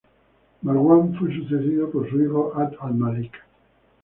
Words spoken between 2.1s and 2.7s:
hijo